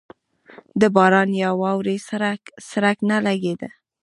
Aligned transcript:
د 0.81 0.83
باران 0.95 1.29
یا 1.43 1.49
واورې 1.61 1.95
څرک 2.69 2.97
نه 3.09 3.17
لګېده. 3.25 3.69